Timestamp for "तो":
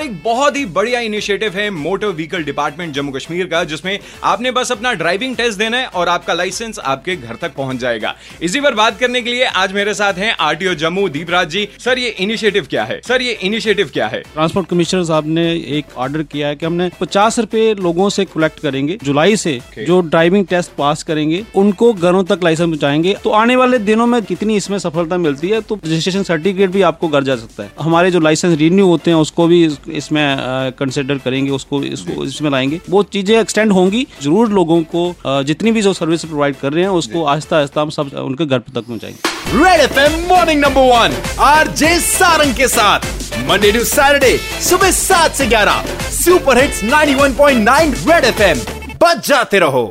23.24-23.30, 25.60-25.78